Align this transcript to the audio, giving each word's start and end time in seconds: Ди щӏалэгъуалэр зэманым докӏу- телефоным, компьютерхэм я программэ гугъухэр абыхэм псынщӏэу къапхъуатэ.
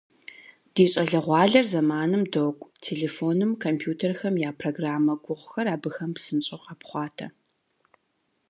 Ди 0.73 0.85
щӏалэгъуалэр 0.91 1.65
зэманым 1.73 2.23
докӏу- 2.33 2.73
телефоным, 2.85 3.51
компьютерхэм 3.65 4.35
я 4.49 4.51
программэ 4.61 5.13
гугъухэр 5.25 5.67
абыхэм 5.75 6.11
псынщӏэу 6.15 6.61
къапхъуатэ. 6.63 7.27